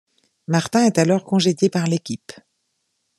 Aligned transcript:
Martin 0.47 0.85
est 0.87 0.97
alors 0.97 1.23
congédié 1.25 1.69
par 1.69 1.85
l'équipe. 1.85 2.31